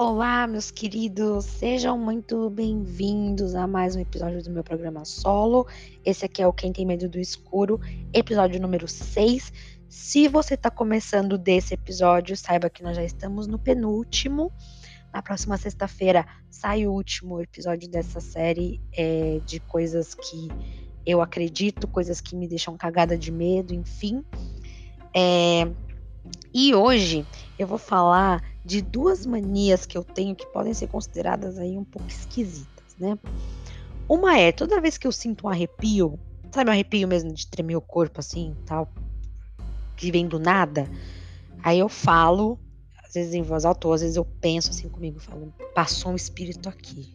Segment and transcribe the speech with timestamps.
[0.00, 5.66] Olá, meus queridos, sejam muito bem-vindos a mais um episódio do meu programa solo.
[6.04, 7.80] Esse aqui é o Quem Tem Medo do Escuro,
[8.14, 9.52] episódio número 6.
[9.88, 14.52] Se você está começando desse episódio, saiba que nós já estamos no penúltimo.
[15.12, 20.48] Na próxima sexta-feira sai o último episódio dessa série é, de coisas que
[21.04, 24.24] eu acredito, coisas que me deixam cagada de medo, enfim.
[25.12, 25.68] É,
[26.54, 27.26] e hoje
[27.58, 31.84] eu vou falar de duas manias que eu tenho que podem ser consideradas aí um
[31.84, 33.18] pouco esquisitas, né?
[34.06, 36.18] Uma é, toda vez que eu sinto um arrepio,
[36.52, 38.92] sabe um arrepio mesmo de tremer o corpo assim, tal,
[39.96, 40.86] que vem do nada,
[41.62, 42.58] aí eu falo,
[43.02, 46.16] às vezes em voz alta, ou às vezes eu penso assim comigo, falo, passou um
[46.16, 47.14] espírito aqui.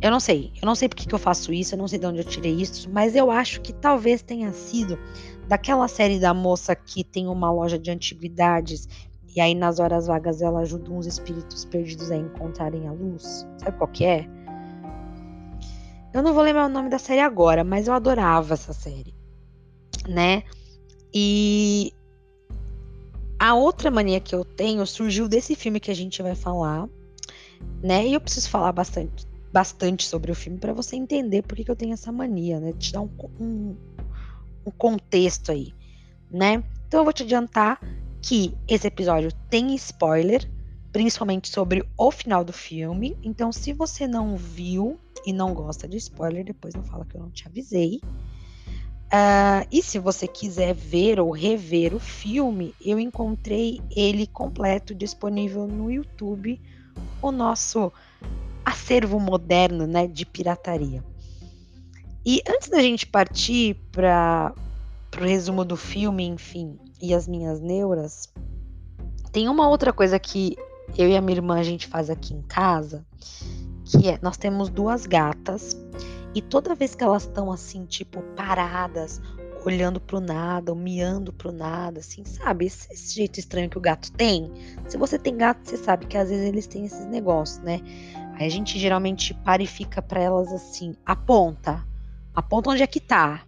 [0.00, 2.06] Eu não sei, eu não sei porque que eu faço isso, eu não sei de
[2.06, 4.96] onde eu tirei isso, mas eu acho que talvez tenha sido
[5.48, 8.86] daquela série da moça que tem uma loja de antiguidades
[9.38, 13.46] e aí nas horas vagas ela ajuda uns espíritos perdidos a encontrarem a luz.
[13.58, 14.28] Sabe qual que é?
[16.12, 19.14] Eu não vou lembrar o nome da série agora, mas eu adorava essa série,
[20.08, 20.42] né?
[21.14, 21.92] E
[23.38, 26.88] a outra mania que eu tenho surgiu desse filme que a gente vai falar,
[27.80, 28.08] né?
[28.08, 31.76] E eu preciso falar bastante, bastante sobre o filme para você entender por que, eu
[31.76, 32.72] tenho essa mania, né?
[32.72, 33.76] Te dar um, um,
[34.66, 35.72] um contexto aí,
[36.28, 36.64] né?
[36.88, 37.78] Então eu vou te adiantar
[38.22, 40.48] que esse episódio tem spoiler,
[40.92, 43.16] principalmente sobre o final do filme.
[43.22, 47.20] Então, se você não viu e não gosta de spoiler, depois não fala que eu
[47.20, 48.00] não te avisei.
[49.08, 55.66] Uh, e se você quiser ver ou rever o filme, eu encontrei ele completo disponível
[55.66, 56.60] no YouTube,
[57.22, 57.90] o nosso
[58.62, 61.02] acervo moderno né, de pirataria.
[62.24, 64.52] E antes da gente partir para
[65.18, 68.28] o resumo do filme, enfim, e as minhas neuras,
[69.32, 70.56] tem uma outra coisa que
[70.96, 73.04] eu e a minha irmã a gente faz aqui em casa,
[73.84, 75.76] que é nós temos duas gatas
[76.34, 79.20] e toda vez que elas estão assim, tipo, paradas,
[79.64, 82.66] olhando pro nada, ou miando pro nada, assim, sabe?
[82.66, 84.50] Esse, esse, jeito estranho que o gato tem.
[84.86, 87.80] Se você tem gato, você sabe que às vezes eles têm esses negócios, né?
[88.34, 91.84] Aí a gente geralmente para e fica pra elas assim, aponta.
[92.34, 93.42] Aponta onde é que tá.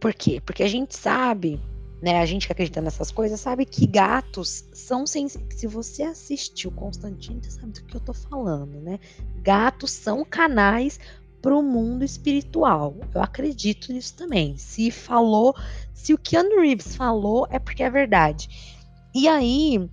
[0.00, 0.40] Por quê?
[0.44, 1.60] Porque a gente sabe,
[2.04, 2.20] né?
[2.20, 5.58] A gente que acredita nessas coisas sabe que gatos são sensíveis.
[5.58, 9.00] Se você assistiu Constantino, você sabe do que eu tô falando, né?
[9.36, 11.00] Gatos são canais
[11.40, 12.94] para o mundo espiritual.
[13.14, 14.58] Eu acredito nisso também.
[14.58, 15.56] Se falou,
[15.94, 18.50] se o Keanu Reeves falou, é porque é verdade.
[19.14, 19.88] E aí,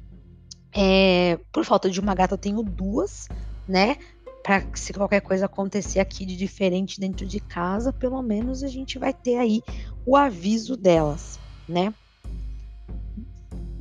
[0.73, 3.29] é, por falta de uma gata, eu tenho duas,
[3.65, 3.95] né?
[4.43, 8.97] para se qualquer coisa acontecer aqui de diferente dentro de casa, pelo menos a gente
[8.97, 9.61] vai ter aí
[10.03, 11.39] o aviso delas,
[11.69, 11.93] né?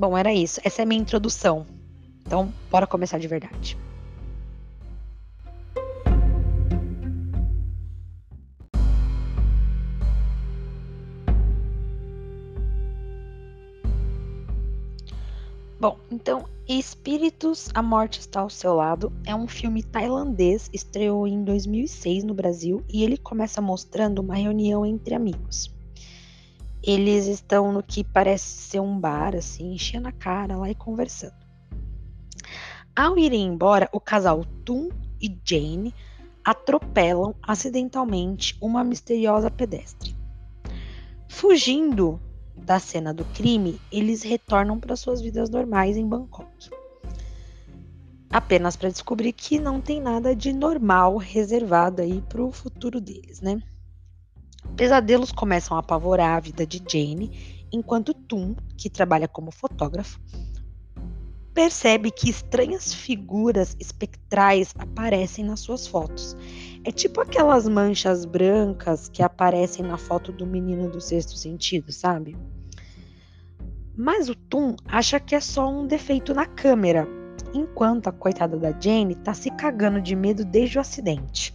[0.01, 0.63] Bom, era isso.
[0.65, 1.67] Essa é a minha introdução.
[2.27, 3.77] Então, bora começar de verdade.
[15.79, 21.45] Bom, então Espíritos, A Morte Está ao Seu Lado é um filme tailandês, estreou em
[21.45, 25.80] 2006 no Brasil e ele começa mostrando uma reunião entre amigos.
[26.83, 31.35] Eles estão no que parece ser um bar, assim, enchendo a cara lá e conversando.
[32.97, 34.89] Ao irem embora, o casal Tum
[35.21, 35.95] e Jane
[36.45, 40.17] atropelam acidentalmente uma misteriosa pedestre.
[41.29, 42.21] Fugindo
[42.57, 46.71] da cena do crime, eles retornam para suas vidas normais em Bangkok.
[48.31, 53.41] Apenas para descobrir que não tem nada de normal reservado aí para o futuro deles,
[53.41, 53.61] né?
[54.77, 60.21] Pesadelos começam a apavorar a vida de Jane, enquanto Tum, que trabalha como fotógrafo,
[61.53, 66.37] percebe que estranhas figuras espectrais aparecem nas suas fotos.
[66.85, 72.37] É tipo aquelas manchas brancas que aparecem na foto do menino do sexto sentido, sabe?
[73.95, 77.07] Mas o Tum acha que é só um defeito na câmera,
[77.53, 81.55] enquanto a coitada da Jane tá se cagando de medo desde o acidente.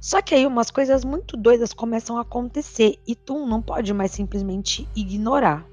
[0.00, 4.12] Só que aí umas coisas muito doidas começam a acontecer e Tum não pode mais
[4.12, 5.66] simplesmente ignorar.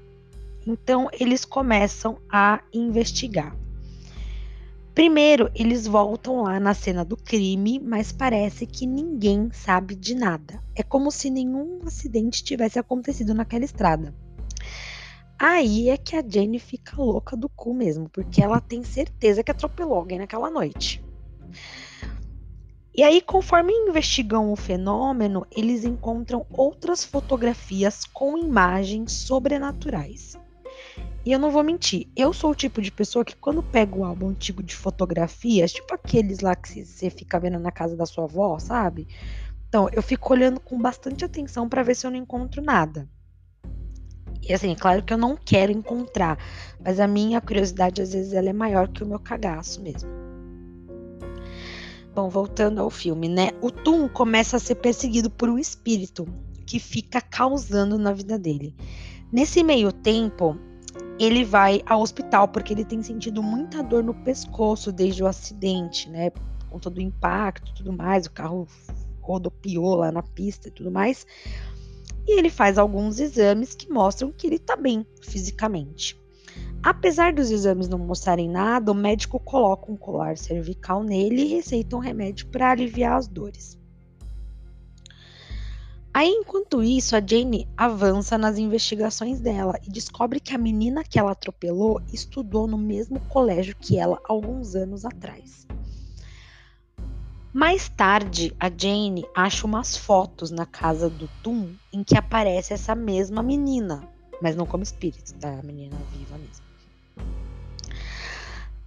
[0.66, 3.56] Então eles começam a investigar.
[4.96, 10.58] Primeiro, eles voltam lá na cena do crime, mas parece que ninguém sabe de nada.
[10.74, 14.14] É como se nenhum acidente tivesse acontecido naquela estrada.
[15.38, 19.50] Aí é que a Jenny fica louca do cu mesmo, porque ela tem certeza que
[19.50, 21.04] atropelou alguém naquela noite.
[22.96, 30.38] E aí, conforme investigam o fenômeno, eles encontram outras fotografias com imagens sobrenaturais.
[31.22, 34.04] E eu não vou mentir, eu sou o tipo de pessoa que quando pego um
[34.04, 38.24] álbum antigo de fotografias, tipo aqueles lá que você fica vendo na casa da sua
[38.24, 39.06] avó, sabe?
[39.68, 43.06] Então, eu fico olhando com bastante atenção para ver se eu não encontro nada.
[44.40, 46.38] E assim, é claro que eu não quero encontrar,
[46.82, 50.25] mas a minha curiosidade às vezes ela é maior que o meu cagaço mesmo.
[52.16, 53.50] Bom, voltando ao filme, né?
[53.60, 56.26] O Tum começa a ser perseguido por um espírito
[56.66, 58.74] que fica causando na vida dele.
[59.30, 60.58] Nesse meio tempo,
[61.20, 66.08] ele vai ao hospital porque ele tem sentido muita dor no pescoço desde o acidente,
[66.08, 66.30] né?
[66.30, 68.66] Por conta do impacto tudo mais, o carro
[69.20, 71.26] rodopiou lá na pista e tudo mais.
[72.26, 76.18] E ele faz alguns exames que mostram que ele tá bem fisicamente.
[76.86, 81.96] Apesar dos exames não mostrarem nada, o médico coloca um colar cervical nele e receita
[81.96, 83.76] um remédio para aliviar as dores.
[86.14, 91.18] Aí, enquanto isso, a Jane avança nas investigações dela e descobre que a menina que
[91.18, 95.66] ela atropelou estudou no mesmo colégio que ela alguns anos atrás.
[97.52, 102.94] Mais tarde, a Jane acha umas fotos na casa do Tum em que aparece essa
[102.94, 104.08] mesma menina,
[104.40, 105.58] mas não como espírito, tá?
[105.58, 106.65] A menina viva mesmo.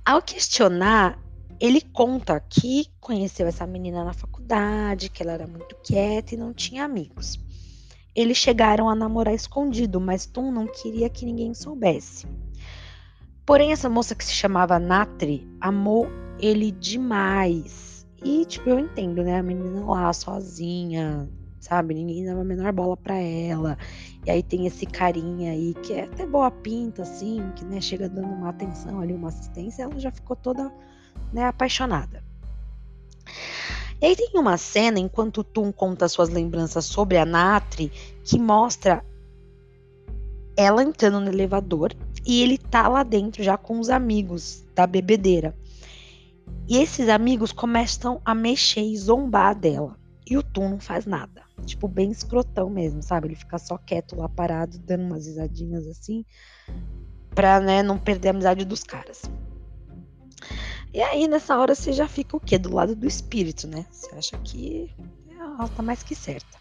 [0.05, 1.19] Ao questionar,
[1.59, 6.53] ele conta que conheceu essa menina na faculdade, que ela era muito quieta e não
[6.53, 7.39] tinha amigos.
[8.15, 12.25] Eles chegaram a namorar escondido, mas Tom não queria que ninguém soubesse.
[13.45, 16.07] Porém, essa moça que se chamava Natri amou
[16.39, 18.07] ele demais.
[18.23, 19.37] E, tipo, eu entendo, né?
[19.37, 21.93] A menina lá sozinha, sabe?
[21.93, 23.77] Ninguém dava a menor bola para ela.
[24.25, 28.07] E aí tem esse carinha aí que é até boa pinta, assim, que né, chega
[28.07, 29.83] dando uma atenção ali, uma assistência.
[29.83, 30.71] Ela já ficou toda
[31.33, 32.23] né, apaixonada.
[34.01, 37.91] E aí tem uma cena, enquanto Tum conta suas lembranças sobre a Natri,
[38.23, 39.03] que mostra
[40.55, 41.93] ela entrando no elevador
[42.25, 45.55] e ele tá lá dentro já com os amigos da bebedeira.
[46.67, 49.97] E esses amigos começam a mexer e zombar dela.
[50.29, 51.41] E o Tum não faz nada.
[51.65, 53.27] Tipo, bem escrotão mesmo, sabe?
[53.27, 56.25] Ele fica só quieto lá parado, dando umas risadinhas assim,
[57.35, 59.23] pra, né, não perder a amizade dos caras.
[60.93, 62.57] E aí, nessa hora, você já fica o quê?
[62.57, 63.85] Do lado do espírito, né?
[63.91, 64.91] Você acha que
[65.37, 66.57] ela tá mais que certa.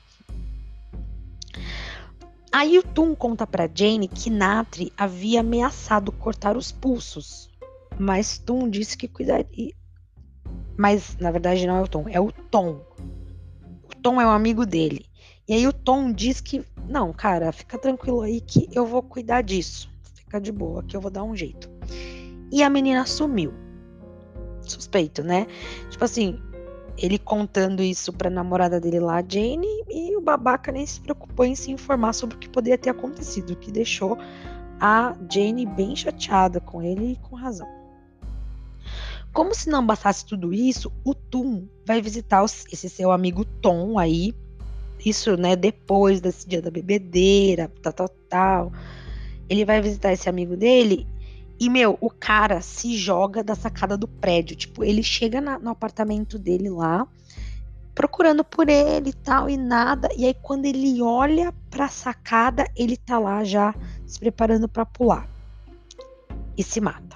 [2.53, 7.49] Aí o Tum conta pra Jane que Natri havia ameaçado cortar os pulsos.
[7.99, 9.75] Mas Tum disse que cuidaria.
[10.77, 12.81] Mas, na verdade, não é o Tom, é o Tom.
[14.03, 15.07] Tom é um amigo dele.
[15.49, 19.43] E aí o Tom diz que, não, cara, fica tranquilo aí que eu vou cuidar
[19.43, 19.91] disso.
[20.15, 21.71] Fica de boa, que eu vou dar um jeito.
[22.53, 23.53] E a menina sumiu
[24.63, 25.47] suspeito, né?
[25.91, 26.39] Tipo assim,
[26.97, 31.55] ele contando isso pra namorada dele lá, Jane, e o babaca nem se preocupou em
[31.55, 34.19] se informar sobre o que poderia ter acontecido, o que deixou
[34.81, 37.78] a Jane bem chateada com ele e com razão.
[39.33, 44.35] Como se não bastasse tudo isso, o Tum vai visitar esse seu amigo Tom aí.
[45.05, 48.73] Isso, né, depois desse dia da bebedeira, tal, tal, tal.
[49.49, 51.07] Ele vai visitar esse amigo dele
[51.61, 54.55] e, meu, o cara se joga da sacada do prédio.
[54.55, 57.07] Tipo, ele chega na, no apartamento dele lá,
[57.95, 60.09] procurando por ele e tal, e nada.
[60.17, 63.75] E aí, quando ele olha pra sacada, ele tá lá já
[64.07, 65.29] se preparando para pular.
[66.57, 67.08] E se mata.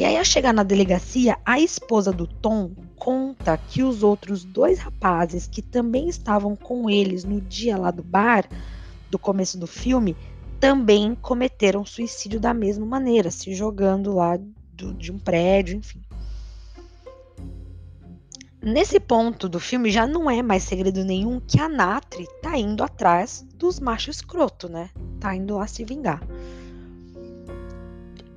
[0.00, 4.78] E aí, ao chegar na delegacia, a esposa do Tom conta que os outros dois
[4.78, 8.48] rapazes que também estavam com eles no dia lá do bar,
[9.10, 10.16] do começo do filme,
[10.58, 14.38] também cometeram suicídio da mesma maneira, se jogando lá
[14.72, 16.00] do, de um prédio, enfim.
[18.62, 22.82] Nesse ponto do filme já não é mais segredo nenhum que a Natri tá indo
[22.82, 24.88] atrás dos machos escroto, né?
[25.20, 26.22] Tá indo lá se vingar.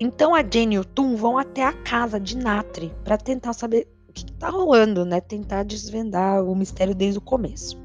[0.04, 3.88] Então a Jane e o Tum vão até a casa de Natri para tentar saber
[4.10, 5.22] o que, que tá rolando, né?
[5.22, 7.82] Tentar desvendar o mistério desde o começo.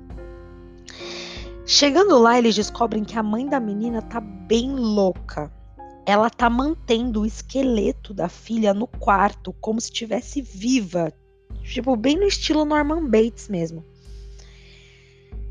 [1.65, 5.49] Chegando lá, eles descobrem que a mãe da menina tá bem louca.
[6.05, 11.13] Ela tá mantendo o esqueleto da filha no quarto, como se estivesse viva.
[11.63, 13.85] Tipo, bem no estilo Norman Bates mesmo.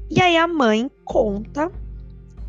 [0.10, 1.72] E aí a mãe conta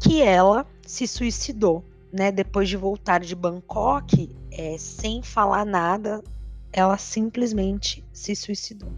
[0.01, 2.31] que ela se suicidou, né?
[2.33, 6.23] Depois de voltar de Bangkok, é, sem falar nada,
[6.73, 8.91] ela simplesmente se suicidou.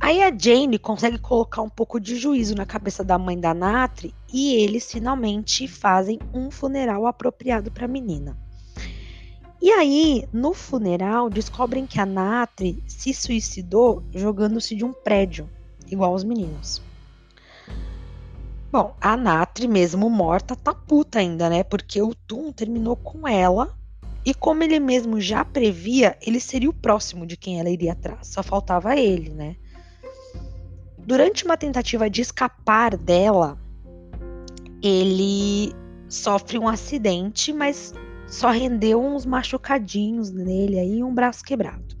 [0.00, 4.14] Aí a Jane consegue colocar um pouco de juízo na cabeça da mãe da Natri
[4.32, 8.36] e eles finalmente fazem um funeral apropriado para a menina.
[9.62, 15.48] E aí, no funeral, descobrem que a Natri se suicidou jogando-se de um prédio,
[15.90, 16.82] igual os meninos.
[18.74, 21.62] Bom, a Natri, mesmo morta, tá puta ainda, né?
[21.62, 23.72] Porque o Tum terminou com ela.
[24.26, 28.26] E como ele mesmo já previa, ele seria o próximo de quem ela iria atrás.
[28.26, 29.54] Só faltava ele, né?
[30.98, 33.56] Durante uma tentativa de escapar dela,
[34.82, 35.72] ele
[36.08, 37.94] sofre um acidente, mas
[38.26, 41.93] só rendeu uns machucadinhos nele aí e um braço quebrado.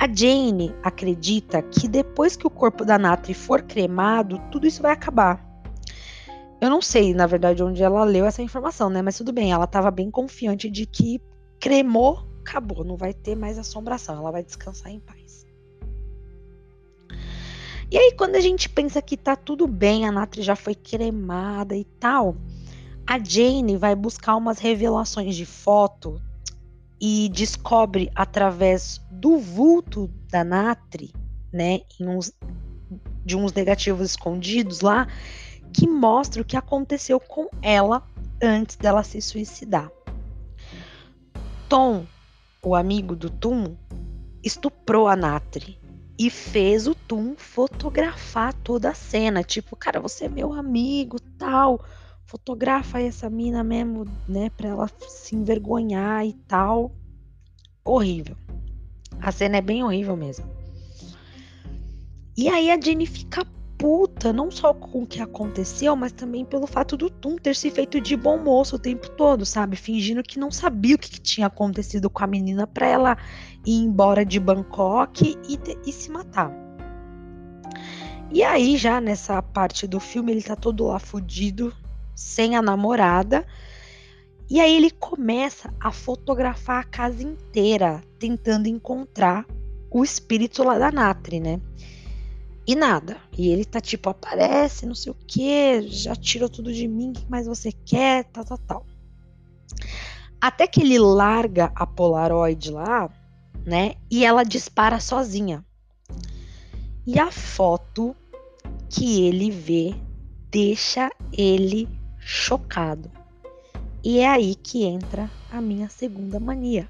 [0.00, 4.92] A Jane acredita que depois que o corpo da Natri for cremado, tudo isso vai
[4.92, 5.46] acabar.
[6.58, 9.02] Eu não sei, na verdade, onde ela leu essa informação, né?
[9.02, 11.20] Mas tudo bem, ela estava bem confiante de que
[11.60, 15.46] cremou, acabou, não vai ter mais assombração, ela vai descansar em paz.
[17.90, 21.76] E aí, quando a gente pensa que tá tudo bem, a Natri já foi cremada
[21.76, 22.38] e tal,
[23.06, 26.18] a Jane vai buscar umas revelações de foto
[27.00, 31.12] e descobre através do vulto da Natri,
[31.52, 32.32] né, uns,
[33.24, 35.08] de uns negativos escondidos lá,
[35.72, 38.02] que mostra o que aconteceu com ela
[38.42, 39.90] antes dela se suicidar.
[41.68, 42.04] Tom,
[42.62, 43.76] o amigo do Tum,
[44.42, 45.78] estuprou a Natri
[46.18, 49.42] e fez o Tum fotografar toda a cena.
[49.42, 51.82] Tipo, cara, você é meu amigo, tal.
[52.30, 54.50] Fotografa essa mina mesmo, né?
[54.50, 56.92] Pra ela se envergonhar e tal.
[57.84, 58.36] Horrível.
[59.20, 60.46] A cena é bem horrível mesmo.
[62.36, 63.44] E aí a Jenny fica
[63.76, 67.68] puta, não só com o que aconteceu, mas também pelo fato do Tum ter se
[67.68, 69.74] feito de bom moço o tempo todo, sabe?
[69.74, 73.18] Fingindo que não sabia o que, que tinha acontecido com a menina pra ela
[73.66, 76.54] ir embora de Bangkok e, e se matar.
[78.32, 81.74] E aí, já nessa parte do filme, ele tá todo lá fudido,
[82.20, 83.46] sem a namorada.
[84.48, 89.46] E aí ele começa a fotografar a casa inteira, tentando encontrar
[89.90, 91.60] o espírito lá da Natri, né?
[92.66, 93.16] E nada.
[93.36, 97.12] E ele tá tipo, aparece, não sei o que, já tirou tudo de mim, o
[97.14, 98.86] que mais você quer, tal, tal, tal.
[100.40, 103.10] Até que ele larga a Polaroid lá,
[103.64, 103.94] né?
[104.10, 105.64] E ela dispara sozinha.
[107.06, 108.14] E a foto
[108.90, 109.94] que ele vê
[110.50, 111.88] deixa ele
[112.30, 113.10] chocado.
[114.04, 116.88] E é aí que entra a minha segunda mania.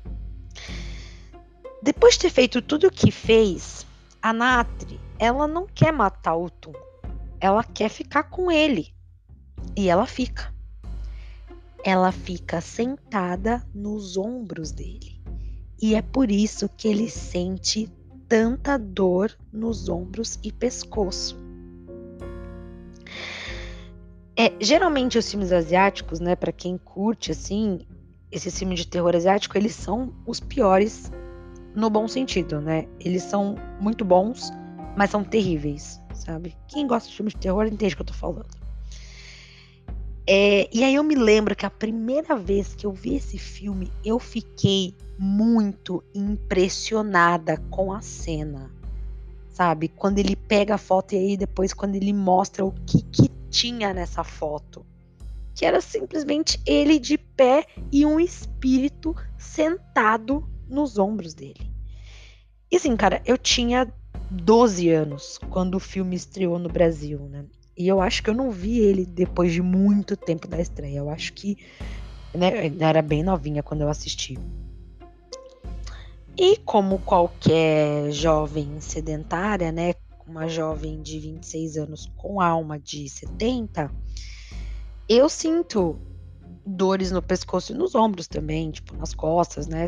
[1.83, 3.87] Depois de ter feito tudo o que fez,
[4.21, 6.75] a Natri ela não quer matar o Tum.
[7.41, 8.93] Ela quer ficar com ele.
[9.75, 10.55] E ela fica.
[11.83, 15.23] Ela fica sentada nos ombros dele.
[15.81, 17.91] E é por isso que ele sente
[18.29, 21.40] tanta dor nos ombros e pescoço.
[24.41, 27.81] É, geralmente os filmes asiáticos, né, para quem curte assim,
[28.33, 31.13] esse filme de terror asiático, eles são os piores
[31.75, 32.89] no bom sentido, né?
[32.99, 34.51] Eles são muito bons,
[34.97, 36.57] mas são terríveis, sabe?
[36.69, 38.49] Quem gosta de filmes de terror entende o que eu tô falando.
[40.27, 43.93] É, e aí eu me lembro que a primeira vez que eu vi esse filme,
[44.03, 48.71] eu fiquei muito impressionada com a cena.
[49.51, 49.89] Sabe?
[49.89, 53.93] Quando ele pega a foto e aí depois quando ele mostra o que, que tinha
[53.93, 54.87] nessa foto.
[55.55, 61.71] Que era simplesmente ele de pé e um espírito sentado nos ombros dele.
[62.71, 63.93] E assim, cara, eu tinha
[64.31, 67.45] 12 anos quando o filme estreou no Brasil, né?
[67.77, 70.99] E eu acho que eu não vi ele depois de muito tempo da estreia.
[70.99, 71.59] Eu acho que
[72.35, 74.39] né, eu era bem novinha quando eu assisti.
[76.37, 79.95] E como qualquer jovem sedentária, né,
[80.31, 83.93] uma jovem de 26 anos com alma de 70,
[85.09, 85.99] eu sinto
[86.65, 89.87] dores no pescoço e nos ombros também, tipo nas costas, né?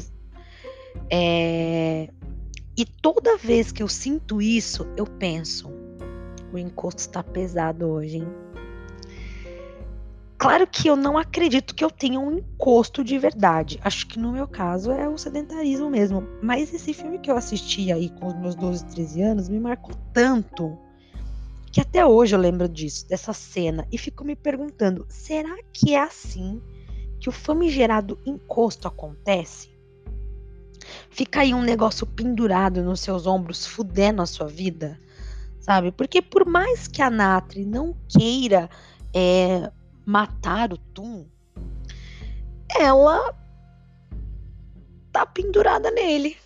[1.09, 2.09] É,
[2.77, 5.71] e toda vez que eu sinto isso, eu penso:
[6.53, 8.27] o encosto está pesado hoje, hein?
[10.43, 13.79] Claro que eu não acredito que eu tenha um encosto de verdade.
[13.85, 16.27] Acho que no meu caso é o sedentarismo mesmo.
[16.43, 19.95] Mas esse filme que eu assisti aí com os meus 12, 13 anos me marcou
[20.13, 20.77] tanto
[21.71, 26.03] que até hoje eu lembro disso, dessa cena, e fico me perguntando: será que é
[26.03, 26.61] assim
[27.21, 29.71] que o famigerado encosto acontece?
[31.09, 34.99] Fica aí um negócio pendurado nos seus ombros, fudendo a sua vida,
[35.61, 35.93] sabe?
[35.93, 38.69] Porque por mais que a Natri não queira
[39.15, 39.71] é,
[40.05, 41.27] matar o Tum,
[42.77, 43.35] ela
[45.13, 46.37] tá pendurada nele.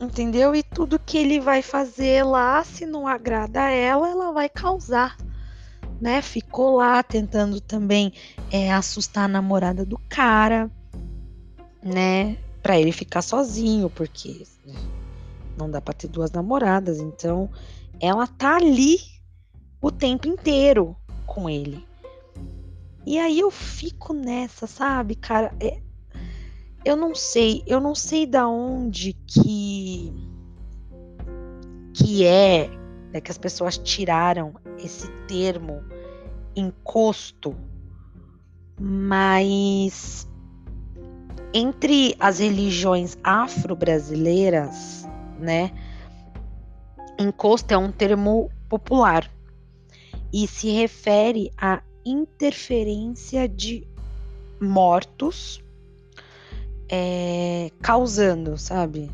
[0.00, 0.54] Entendeu?
[0.54, 5.16] E tudo que ele vai fazer lá, se não agrada a ela, ela vai causar.
[6.00, 6.22] Né?
[6.22, 8.14] Ficou lá tentando também
[8.50, 10.70] é, assustar a namorada do cara,
[11.82, 12.38] né?
[12.62, 14.46] para ele ficar sozinho, porque
[15.56, 16.98] não dá para ter duas namoradas.
[16.98, 17.50] Então,
[17.98, 18.98] ela tá ali
[19.80, 20.96] o tempo inteiro,
[21.26, 21.84] com ele.
[23.06, 25.54] E aí eu fico nessa, sabe, cara?
[25.60, 25.80] É,
[26.84, 30.12] eu não sei, eu não sei da onde que
[31.92, 32.70] que é
[33.12, 35.82] né, que as pessoas tiraram esse termo
[36.54, 37.56] encosto,
[38.78, 40.28] mas
[41.52, 45.06] entre as religiões afro-brasileiras,
[45.38, 45.72] né,
[47.18, 49.30] encosto é um termo popular
[50.32, 53.86] e se refere à interferência de
[54.60, 55.62] mortos
[56.88, 59.10] é, causando, sabe?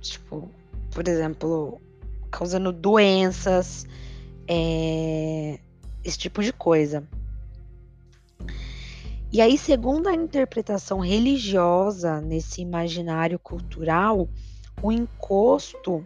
[0.00, 0.48] Tipo,
[0.90, 1.80] por exemplo,
[2.30, 3.86] causando doenças,
[4.46, 5.58] é,
[6.04, 7.06] esse tipo de coisa.
[9.30, 14.26] E aí, segundo a interpretação religiosa nesse imaginário cultural,
[14.82, 16.02] o encosto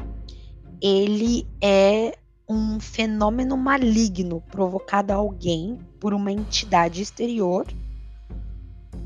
[0.81, 2.19] ele é
[2.52, 7.66] um fenômeno maligno provocado a alguém por uma entidade exterior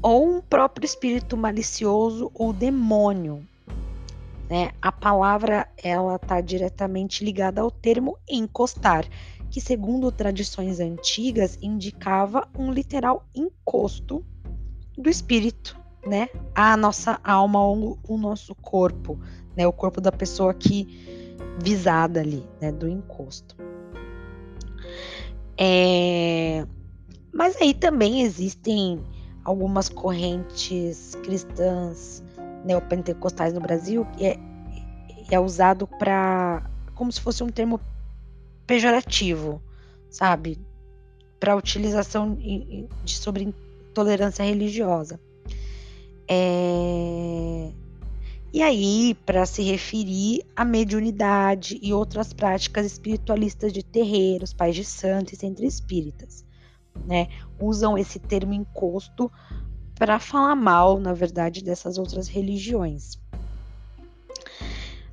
[0.02, 3.46] ou um próprio espírito malicioso ou demônio.
[4.50, 4.72] Né?
[4.82, 9.06] A palavra ela está diretamente ligada ao termo encostar,
[9.50, 14.24] que segundo tradições antigas indicava um literal encosto
[14.98, 19.18] do espírito, né, à nossa alma ou o nosso corpo,
[19.56, 23.56] né, o corpo da pessoa que visada ali, né, do encosto.
[25.58, 26.66] É...
[27.32, 29.02] Mas aí também existem
[29.44, 32.22] algumas correntes cristãs
[32.64, 34.38] neopentecostais no Brasil que é,
[35.30, 37.78] é usado para como se fosse um termo
[38.66, 39.62] pejorativo,
[40.10, 40.58] sabe?
[41.38, 45.20] Para utilização de, sobre intolerância religiosa.
[46.28, 47.71] É...
[48.52, 54.85] E aí, para se referir à mediunidade e outras práticas espiritualistas de terreiros, pais de
[54.85, 56.45] santos e centros espíritas,
[57.05, 57.29] né?
[57.61, 59.31] Usam esse termo encosto
[59.94, 63.18] para falar mal, na verdade, dessas outras religiões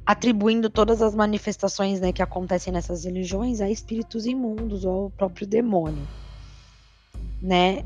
[0.06, 5.48] atribuindo todas as manifestações né, que acontecem nessas religiões a espíritos imundos ou ao próprio
[5.48, 6.06] demônio,
[7.42, 7.86] né?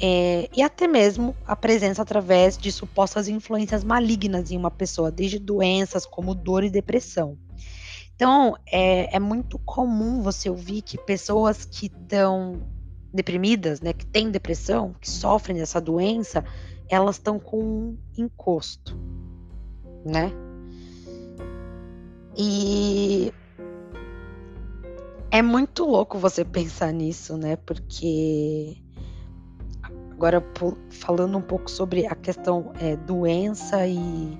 [0.00, 5.38] É, e até mesmo a presença através de supostas influências malignas em uma pessoa, desde
[5.38, 7.38] doenças como dor e depressão.
[8.14, 12.60] Então, é, é muito comum você ouvir que pessoas que estão
[13.12, 16.44] deprimidas, né, que têm depressão, que sofrem dessa doença,
[16.88, 18.98] elas estão com um encosto,
[20.04, 20.32] né?
[22.36, 23.32] E
[25.30, 27.56] é muito louco você pensar nisso, né?
[27.56, 28.76] Porque
[30.18, 30.44] agora
[30.90, 34.36] falando um pouco sobre a questão é, doença e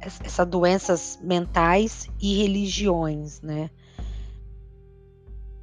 [0.00, 3.70] essas doenças mentais e religiões, né?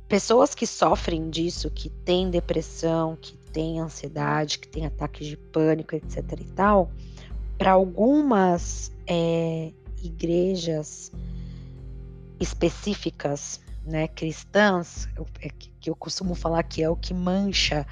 [0.10, 5.96] Pessoas que sofrem disso, que têm depressão, que têm ansiedade, que têm ataques de pânico,
[5.96, 6.24] etc.
[6.42, 6.92] e tal,
[7.58, 9.72] para algumas é,
[10.04, 11.10] igrejas
[12.38, 15.08] específicas, né, cristãs,
[15.42, 17.88] é que eu costumo falar que é o que mancha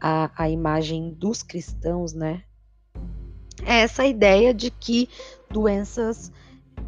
[0.00, 2.42] a, a imagem dos cristãos, né?
[3.64, 5.08] É essa ideia de que
[5.50, 6.32] doenças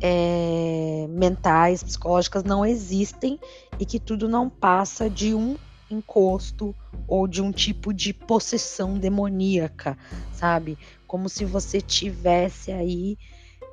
[0.00, 3.38] é, mentais, psicológicas não existem
[3.78, 5.56] e que tudo não passa de um
[5.90, 6.74] encosto
[7.06, 9.98] ou de um tipo de possessão demoníaca,
[10.32, 10.78] sabe?
[11.06, 13.18] Como se você tivesse aí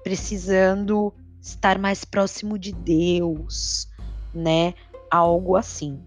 [0.04, 3.88] precisando estar mais próximo de Deus,
[4.34, 4.74] né?
[5.12, 6.00] Algo assim.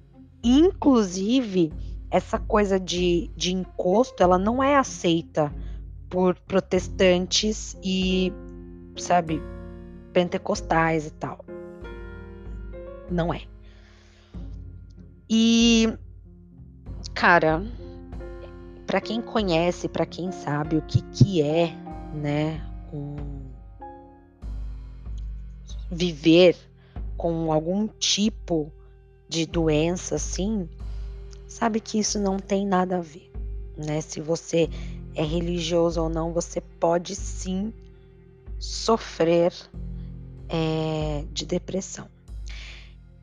[0.42, 1.72] Inclusive,
[2.11, 5.53] essa coisa de, de encosto, ela não é aceita
[6.09, 8.33] por protestantes e,
[8.96, 9.40] sabe,
[10.12, 11.44] pentecostais e tal.
[13.09, 13.42] Não é.
[15.29, 15.88] E,
[17.14, 17.62] cara,
[18.87, 21.73] para quem conhece, para quem sabe o que que é,
[22.12, 22.61] né,
[22.92, 23.14] um
[25.90, 26.57] viver
[27.16, 28.73] com algum tipo
[29.29, 30.68] de doença assim,
[31.50, 33.30] sabe que isso não tem nada a ver,
[33.76, 34.00] né?
[34.00, 34.70] Se você
[35.16, 37.74] é religioso ou não, você pode sim
[38.58, 39.52] sofrer
[40.48, 42.06] é, de depressão.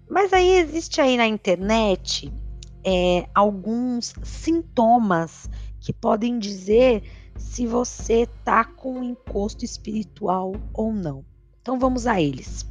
[0.09, 2.31] Mas aí existe aí na internet
[2.83, 7.03] é, alguns sintomas que podem dizer
[7.37, 11.23] se você tá com um encosto espiritual ou não.
[11.61, 12.65] Então vamos a eles.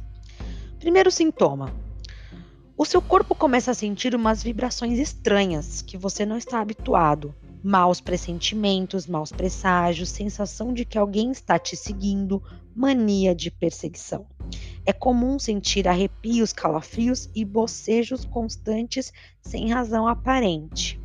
[0.79, 1.73] Primeiro sintoma:
[2.77, 7.33] o seu corpo começa a sentir umas vibrações estranhas que você não está habituado.
[7.63, 12.41] Maus pressentimentos, maus presságios, sensação de que alguém está te seguindo,
[12.75, 14.27] mania de perseguição.
[14.85, 19.11] É comum sentir arrepios, calafrios e bocejos constantes
[19.41, 21.01] sem razão aparente.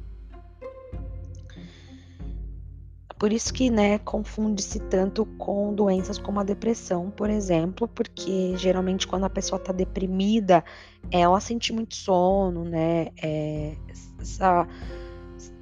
[3.22, 9.06] Por isso que, né, confunde-se tanto com doenças como a depressão, por exemplo, porque geralmente
[9.06, 10.64] quando a pessoa está deprimida,
[11.08, 13.76] ela sente muito sono, né, é,
[14.18, 14.66] essa,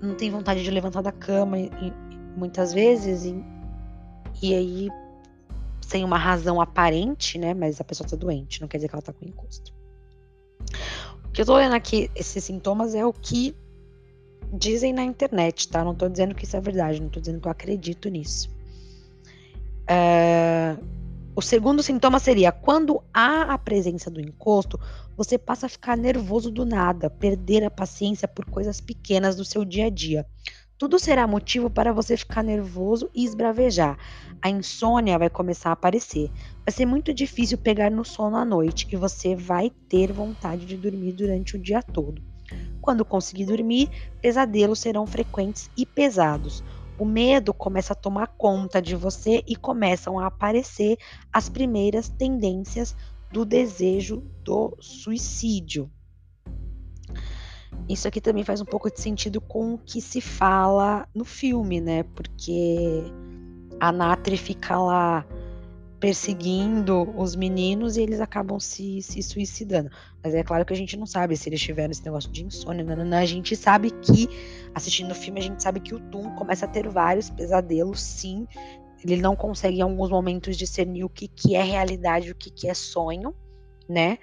[0.00, 1.92] não tem vontade de levantar da cama e,
[2.34, 3.44] muitas vezes, e,
[4.42, 4.88] e aí
[5.82, 9.00] sem uma razão aparente, né, mas a pessoa está doente, não quer dizer que ela
[9.00, 9.70] está com encosto.
[11.26, 13.54] O que eu tô olhando aqui, esses sintomas é o que
[14.52, 15.84] dizem na internet, tá?
[15.84, 18.50] Não tô dizendo que isso é verdade, não tô dizendo que eu acredito nisso.
[19.88, 20.76] É...
[21.34, 24.78] O segundo sintoma seria quando há a presença do encosto,
[25.16, 29.64] você passa a ficar nervoso do nada, perder a paciência por coisas pequenas do seu
[29.64, 30.26] dia a dia.
[30.76, 33.98] Tudo será motivo para você ficar nervoso e esbravejar.
[34.40, 36.30] A insônia vai começar a aparecer.
[36.64, 40.76] Vai ser muito difícil pegar no sono à noite e você vai ter vontade de
[40.76, 42.29] dormir durante o dia todo.
[42.80, 43.90] Quando conseguir dormir,
[44.20, 46.64] pesadelos serão frequentes e pesados.
[46.98, 50.98] O medo começa a tomar conta de você e começam a aparecer
[51.32, 52.94] as primeiras tendências
[53.32, 55.90] do desejo do suicídio.
[57.88, 61.80] Isso aqui também faz um pouco de sentido com o que se fala no filme,
[61.80, 62.02] né?
[62.02, 63.02] Porque
[63.80, 65.26] a Natri fica lá
[66.00, 69.90] perseguindo os meninos e eles acabam se, se suicidando.
[70.24, 72.82] Mas é claro que a gente não sabe se eles tiveram esse negócio de insônia.
[72.82, 74.28] Não, A gente sabe que,
[74.74, 78.48] assistindo o filme, a gente sabe que o Tum começa a ter vários pesadelos, sim.
[79.04, 82.66] Ele não consegue em alguns momentos discernir o que, que é realidade o que, que
[82.66, 83.34] é sonho,
[83.86, 84.18] né?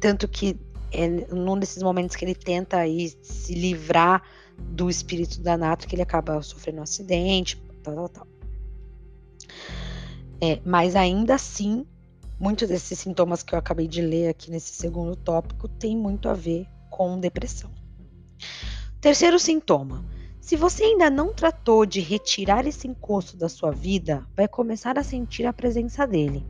[0.00, 0.58] Tanto que
[0.90, 4.22] é num desses momentos que ele tenta aí se livrar
[4.58, 8.39] do espírito da Nato, que ele acaba sofrendo um acidente, tal, tal, tal.
[10.40, 11.86] É, mas ainda assim,
[12.38, 16.34] muitos desses sintomas que eu acabei de ler aqui nesse segundo tópico têm muito a
[16.34, 17.70] ver com depressão.
[19.00, 20.04] Terceiro sintoma.
[20.40, 25.02] Se você ainda não tratou de retirar esse encosto da sua vida, vai começar a
[25.02, 26.44] sentir a presença dele.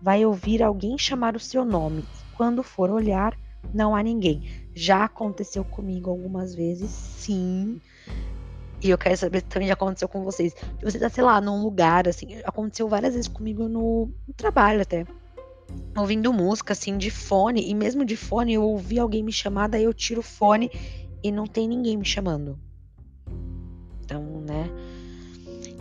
[0.00, 3.36] Vai ouvir alguém chamar o seu nome e quando for olhar,
[3.72, 4.42] não há ninguém.
[4.74, 7.80] Já aconteceu comigo algumas vezes, sim.
[8.82, 10.54] E eu quero saber se também já aconteceu com vocês.
[10.82, 12.40] Você tá, sei lá, num lugar, assim.
[12.44, 15.04] Aconteceu várias vezes comigo no, no trabalho até.
[15.96, 17.68] Ouvindo música, assim, de fone.
[17.68, 20.70] E mesmo de fone, eu ouvi alguém me chamar, daí eu tiro o fone
[21.22, 22.58] e não tem ninguém me chamando.
[24.04, 24.70] Então, né?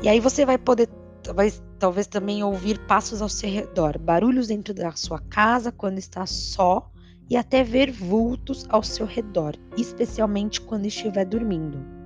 [0.01, 0.89] E aí você vai poder
[1.23, 6.25] talvez, talvez também ouvir passos ao seu redor, barulhos dentro da sua casa quando está
[6.25, 6.89] só
[7.29, 11.96] e até ver vultos ao seu redor, especialmente quando estiver dormindo.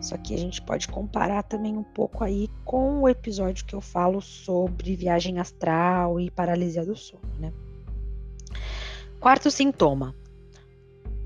[0.00, 3.80] Isso aqui a gente pode comparar também um pouco aí com o episódio que eu
[3.80, 7.52] falo sobre viagem astral e paralisia do sono, né?
[9.18, 10.14] Quarto sintoma: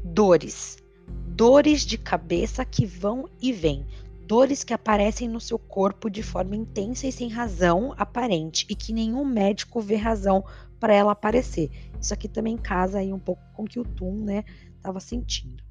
[0.02, 0.78] dores.
[1.26, 3.86] Dores de cabeça que vão e vêm.
[4.26, 8.92] Dores que aparecem no seu corpo de forma intensa e sem razão aparente e que
[8.92, 10.44] nenhum médico vê razão
[10.80, 11.70] para ela aparecer.
[12.00, 14.44] Isso aqui também casa aí um pouco com o que o Tum, né,
[14.76, 15.62] estava sentindo.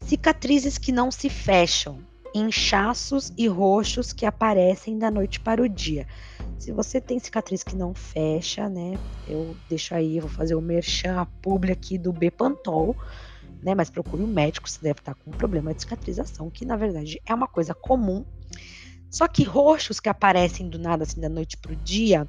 [0.00, 1.98] Cicatrizes que não se fecham
[2.34, 6.06] inchaços e roxos que aparecem da noite para o dia.
[6.58, 8.98] Se você tem cicatriz que não fecha, né?
[9.28, 12.96] Eu deixo aí, vou fazer o merchan, a publi aqui do Bepantol,
[13.62, 13.74] né?
[13.74, 17.20] Mas procure um médico se deve estar com um problema de cicatrização, que na verdade
[17.24, 18.24] é uma coisa comum.
[19.10, 22.26] Só que roxos que aparecem do nada, assim, da noite para o dia,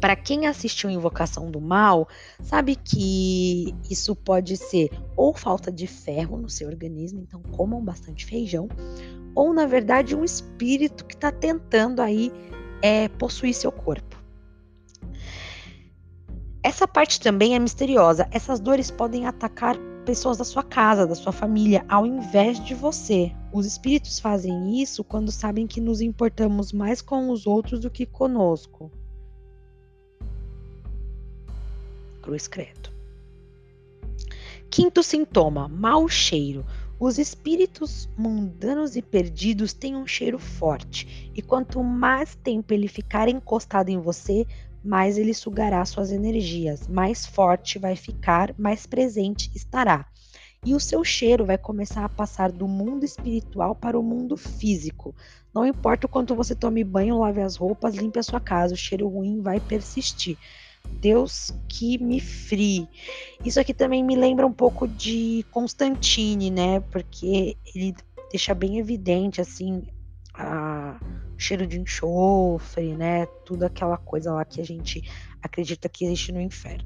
[0.00, 2.08] para quem assistiu Invocação do Mal,
[2.42, 8.24] sabe que isso pode ser ou falta de ferro no seu organismo, então comam bastante
[8.24, 8.68] feijão,
[9.34, 12.32] ou na verdade um espírito que está tentando aí
[12.82, 14.16] é, possuir seu corpo.
[16.62, 18.28] Essa parte também é misteriosa.
[18.30, 23.32] Essas dores podem atacar pessoas da sua casa, da sua família, ao invés de você.
[23.52, 28.04] Os espíritos fazem isso quando sabem que nos importamos mais com os outros do que
[28.04, 28.90] conosco.
[32.28, 32.90] Cruz Credo.
[34.70, 36.62] Quinto sintoma: mau cheiro.
[37.00, 43.30] Os espíritos mundanos e perdidos têm um cheiro forte, e quanto mais tempo ele ficar
[43.30, 44.46] encostado em você,
[44.84, 50.04] mais ele sugará suas energias, mais forte vai ficar, mais presente estará.
[50.62, 55.14] E o seu cheiro vai começar a passar do mundo espiritual para o mundo físico.
[55.54, 58.76] Não importa o quanto você tome banho, lave as roupas, limpe a sua casa, o
[58.76, 60.36] cheiro ruim vai persistir.
[61.00, 62.88] Deus que me frie.
[63.44, 66.80] Isso aqui também me lembra um pouco de Constantine, né?
[66.80, 67.94] Porque ele
[68.30, 69.82] deixa bem evidente assim
[70.34, 70.98] a
[71.38, 73.26] o cheiro de enxofre, né?
[73.46, 75.08] Tudo aquela coisa lá que a gente
[75.40, 76.84] acredita que existe no inferno.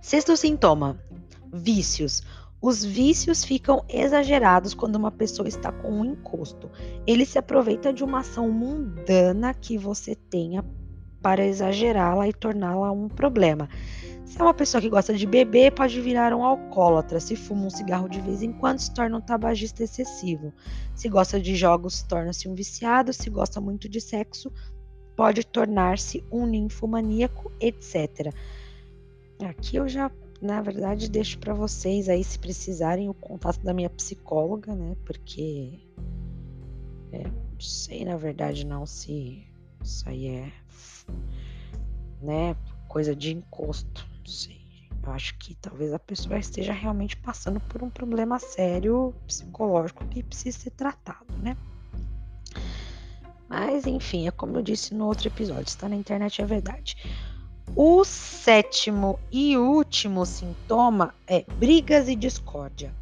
[0.00, 0.96] Sexto sintoma:
[1.52, 2.22] vícios.
[2.62, 6.70] Os vícios ficam exagerados quando uma pessoa está com um encosto.
[7.06, 10.64] Ele se aproveita de uma ação mundana que você tenha
[11.22, 13.68] para exagerá-la e torná-la um problema.
[14.24, 17.20] Se é uma pessoa que gosta de beber, pode virar um alcoólatra.
[17.20, 20.52] Se fuma um cigarro de vez em quando, se torna um tabagista excessivo.
[20.94, 23.12] Se gosta de jogos, torna-se um viciado.
[23.12, 24.52] Se gosta muito de sexo,
[25.16, 28.34] pode tornar-se um ninfomaníaco, etc.
[29.42, 30.10] Aqui eu já,
[30.42, 34.96] na verdade, deixo para vocês aí, se precisarem, o contato da minha psicóloga, né?
[35.04, 35.80] Porque.
[37.12, 39.46] É, não sei, na verdade, não se
[39.86, 40.52] isso aí é.
[42.20, 42.56] né?
[42.88, 44.06] Coisa de encosto.
[44.18, 44.56] Não sei.
[45.02, 50.22] Eu acho que talvez a pessoa esteja realmente passando por um problema sério psicológico que
[50.22, 51.56] precisa ser tratado, né?
[53.48, 56.96] Mas enfim, é como eu disse no outro episódio, está na internet é verdade.
[57.76, 62.92] O sétimo e último sintoma é brigas e discórdia.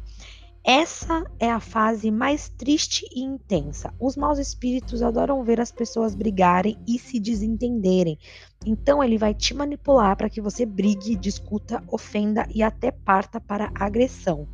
[0.67, 3.93] Essa é a fase mais triste e intensa.
[3.99, 8.17] Os maus espíritos adoram ver as pessoas brigarem e se desentenderem.
[8.65, 13.71] Então ele vai te manipular para que você brigue, discuta, ofenda e até parta para
[13.75, 14.47] agressão.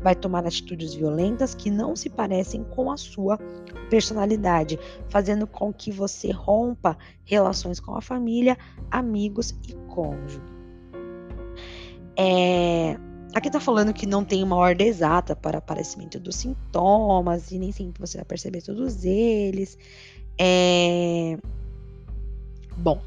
[0.00, 3.36] Vai tomar atitudes violentas que não se parecem com a sua
[3.90, 8.56] personalidade, fazendo com que você rompa relações com a família,
[8.88, 10.40] amigos e cônjuge.
[12.16, 12.96] É,
[13.34, 17.70] Aqui está falando que não tem uma ordem exata para aparecimento dos sintomas e nem
[17.70, 19.78] sempre você vai perceber todos eles.
[20.38, 21.38] É...
[22.76, 23.00] Bom,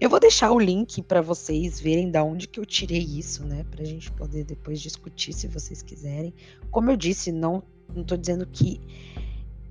[0.00, 3.64] eu vou deixar o link para vocês verem da onde que eu tirei isso, né?
[3.70, 6.32] Para a gente poder depois discutir se vocês quiserem.
[6.70, 7.62] Como eu disse, não
[7.94, 8.80] não estou dizendo que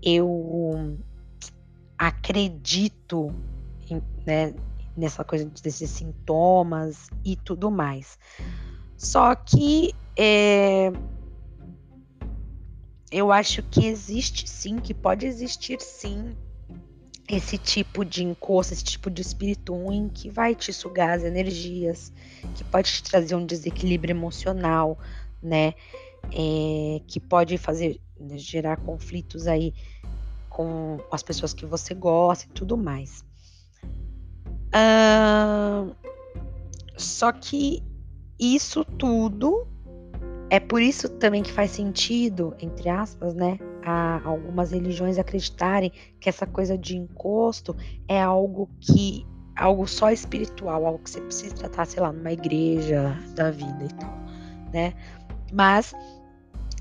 [0.01, 0.97] eu
[1.97, 3.33] acredito
[3.89, 4.53] em, né,
[4.95, 8.17] nessa coisa desses sintomas e tudo mais.
[8.99, 10.91] Só que é,
[13.09, 16.35] eu acho que existe sim, que pode existir sim
[17.29, 22.11] esse tipo de encosto, esse tipo de espírito ruim que vai te sugar as energias,
[22.55, 24.99] que pode te trazer um desequilíbrio emocional,
[25.41, 25.73] né?
[26.33, 29.73] É, que pode fazer né, gerar conflitos aí
[30.49, 33.23] com as pessoas que você gosta e tudo mais.
[36.97, 37.81] Só que
[38.39, 39.67] isso tudo
[40.49, 46.27] é por isso também que faz sentido, entre aspas, né, a algumas religiões acreditarem que
[46.27, 47.75] essa coisa de encosto
[48.07, 49.25] é algo que
[49.55, 53.93] algo só espiritual, algo que você precisa tratar, sei lá, numa igreja da vida e
[53.93, 54.17] tal,
[54.71, 54.93] né?
[55.51, 55.93] Mas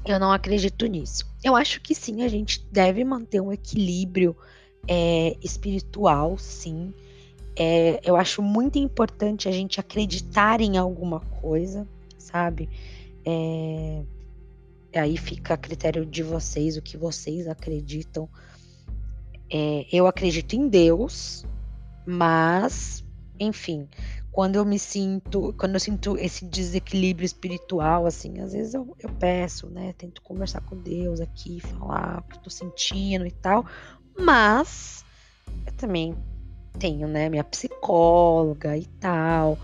[0.04, 1.26] eu não acredito nisso.
[1.42, 4.36] Eu acho que sim, a gente deve manter um equilíbrio
[4.86, 6.94] é, espiritual, sim.
[7.60, 12.68] É, eu acho muito importante a gente acreditar em alguma coisa, sabe?
[13.26, 14.04] É,
[14.94, 18.28] aí fica a critério de vocês, o que vocês acreditam.
[19.50, 21.44] É, eu acredito em Deus,
[22.06, 23.04] mas,
[23.40, 23.88] enfim,
[24.30, 29.08] quando eu me sinto, quando eu sinto esse desequilíbrio espiritual, assim, às vezes eu, eu
[29.14, 29.94] peço, né?
[29.98, 33.66] Tento conversar com Deus aqui, falar o que eu tô sentindo e tal,
[34.16, 35.04] mas
[35.66, 36.14] eu também
[36.78, 39.58] tenho, né, minha psicóloga e tal.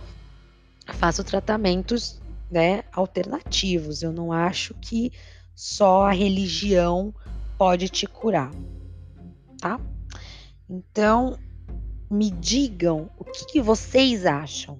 [0.94, 4.02] Faço tratamentos, né, alternativos.
[4.02, 5.12] Eu não acho que
[5.54, 7.14] só a religião
[7.56, 8.50] pode te curar,
[9.60, 9.80] tá?
[10.68, 11.38] Então,
[12.10, 14.78] me digam o que, que vocês acham.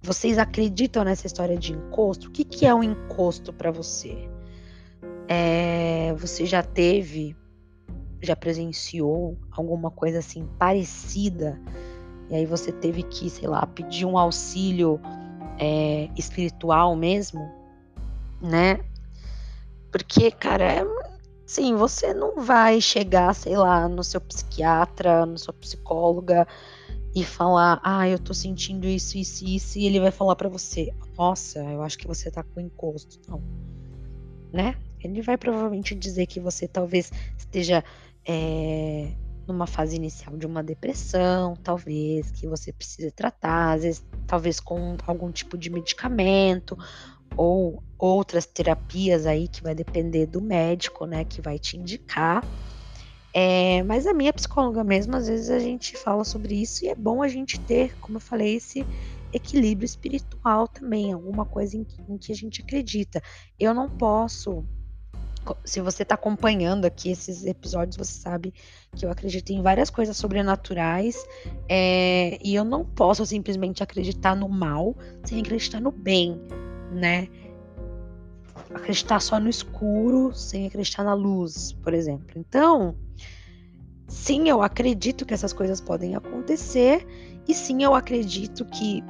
[0.00, 2.28] Vocês acreditam nessa história de encosto?
[2.28, 4.28] O que, que é um encosto para você?
[5.26, 7.34] É, você já teve
[8.22, 11.60] já presenciou alguma coisa assim parecida,
[12.30, 15.00] e aí você teve que, sei lá, pedir um auxílio
[15.58, 17.40] é, espiritual mesmo,
[18.40, 18.80] né?
[19.92, 20.86] Porque, cara, é,
[21.46, 26.46] sim, você não vai chegar, sei lá, no seu psiquiatra, no seu psicóloga
[27.14, 30.92] e falar, ah, eu tô sentindo isso, isso, isso, e ele vai falar para você,
[31.16, 33.20] nossa, eu acho que você tá com encosto.
[33.28, 33.40] Não.
[34.52, 34.76] Né?
[35.04, 37.84] Ele vai provavelmente dizer que você talvez esteja
[38.26, 39.12] é,
[39.46, 44.96] numa fase inicial de uma depressão, talvez, que você precise tratar, às vezes, talvez com
[45.06, 46.76] algum tipo de medicamento
[47.36, 52.44] ou outras terapias aí que vai depender do médico, né, que vai te indicar.
[53.32, 56.94] É, mas a minha psicóloga mesmo, às vezes a gente fala sobre isso e é
[56.94, 58.86] bom a gente ter, como eu falei, esse
[59.32, 63.20] equilíbrio espiritual também, alguma coisa em, em que a gente acredita.
[63.58, 64.64] Eu não posso
[65.64, 68.54] se você está acompanhando aqui esses episódios, você sabe
[68.96, 71.24] que eu acredito em várias coisas sobrenaturais
[71.68, 76.40] é, e eu não posso simplesmente acreditar no mal sem acreditar no bem,
[76.92, 77.28] né?
[78.74, 82.26] acreditar só no escuro sem acreditar na luz, por exemplo.
[82.36, 82.96] Então,
[84.08, 87.06] sim, eu acredito que essas coisas podem acontecer
[87.46, 89.02] e sim, eu acredito que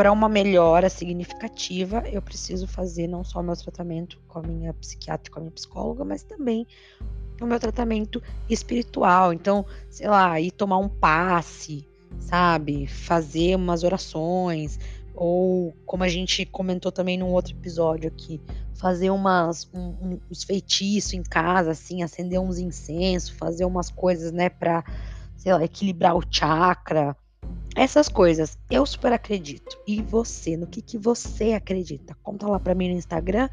[0.00, 4.72] para uma melhora significativa, eu preciso fazer não só o meu tratamento com a minha
[4.72, 6.66] psiquiatra, com a minha psicóloga, mas também
[7.38, 9.30] o meu tratamento espiritual.
[9.30, 11.86] Então, sei lá, ir tomar um passe,
[12.18, 12.86] sabe?
[12.86, 14.80] Fazer umas orações,
[15.14, 18.40] ou como a gente comentou também num outro episódio aqui,
[18.72, 24.32] fazer umas um, um, uns feitiços em casa, assim, acender uns incensos, fazer umas coisas,
[24.32, 24.82] né, para
[25.36, 27.14] sei lá, equilibrar o chakra,
[27.74, 28.58] essas coisas.
[28.70, 29.78] Eu super acredito.
[29.86, 32.16] E você, no que que você acredita?
[32.22, 33.48] Conta lá para mim no Instagram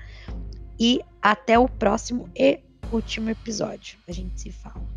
[0.79, 2.59] e até o próximo e
[2.91, 3.97] último episódio.
[4.07, 4.96] A gente se fala.